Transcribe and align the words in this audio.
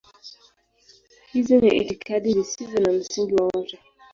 Hizi 1.31 1.55
ni 1.57 1.75
itikadi 1.77 2.33
zisizo 2.33 2.79
na 2.79 2.91
msingi 2.93 3.35
wowote. 3.35 3.79